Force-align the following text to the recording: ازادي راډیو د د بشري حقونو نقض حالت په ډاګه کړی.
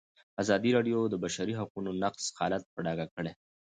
ازادي 0.41 0.69
راډیو 0.77 0.99
د 1.09 1.11
د 1.13 1.15
بشري 1.23 1.53
حقونو 1.59 1.89
نقض 2.03 2.25
حالت 2.37 2.63
په 2.73 2.79
ډاګه 2.85 3.05
کړی. 3.15 3.31